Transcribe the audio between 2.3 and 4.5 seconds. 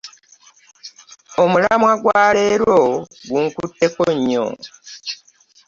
leero gunkutteko nnyo.